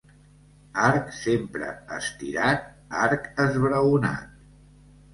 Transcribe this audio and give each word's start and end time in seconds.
Arc 0.85 1.11
sempre 1.17 1.69
estirat, 1.99 2.67
arc 3.05 3.31
esbraonat. 3.49 4.39